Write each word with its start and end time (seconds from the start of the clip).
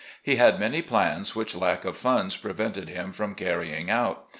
He 0.23 0.37
had 0.37 0.59
many 0.59 0.81
plans 0.81 1.35
which 1.35 1.53
lack 1.53 1.85
of 1.85 1.95
funds 1.95 2.35
prevented 2.35 2.89
him 2.89 3.13
from 3.13 3.35
carrying 3.35 3.91
out. 3.91 4.25